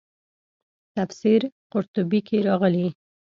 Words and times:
تفسیر 0.95 1.41
قرطبي 1.73 2.19
کې 2.27 2.37
راغلي. 2.47 2.87